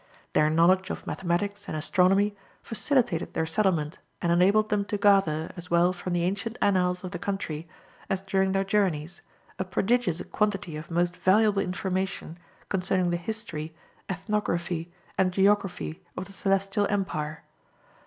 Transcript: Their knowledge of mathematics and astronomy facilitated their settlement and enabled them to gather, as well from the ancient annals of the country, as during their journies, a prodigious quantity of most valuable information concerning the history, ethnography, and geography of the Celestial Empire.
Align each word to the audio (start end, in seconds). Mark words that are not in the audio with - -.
Their 0.33 0.49
knowledge 0.49 0.89
of 0.89 1.05
mathematics 1.05 1.67
and 1.67 1.77
astronomy 1.77 2.35
facilitated 2.63 3.35
their 3.35 3.45
settlement 3.45 3.99
and 4.19 4.31
enabled 4.31 4.69
them 4.69 4.83
to 4.85 4.97
gather, 4.97 5.51
as 5.55 5.69
well 5.69 5.93
from 5.93 6.13
the 6.13 6.23
ancient 6.23 6.57
annals 6.59 7.03
of 7.03 7.11
the 7.11 7.19
country, 7.19 7.67
as 8.09 8.23
during 8.23 8.51
their 8.51 8.63
journies, 8.63 9.21
a 9.59 9.63
prodigious 9.63 10.19
quantity 10.31 10.75
of 10.75 10.89
most 10.89 11.15
valuable 11.17 11.61
information 11.61 12.39
concerning 12.67 13.11
the 13.11 13.15
history, 13.17 13.75
ethnography, 14.09 14.91
and 15.19 15.31
geography 15.33 16.01
of 16.17 16.25
the 16.25 16.33
Celestial 16.33 16.87
Empire. 16.89 17.43